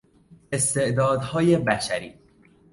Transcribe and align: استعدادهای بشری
استعدادهای 0.53 1.55
بشری 1.57 2.15